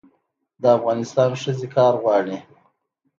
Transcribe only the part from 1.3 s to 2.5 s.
ښځې کار غواړي